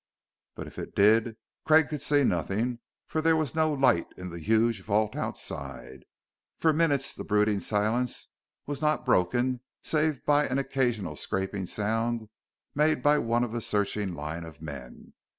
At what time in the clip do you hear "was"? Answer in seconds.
3.35-3.53, 8.65-8.81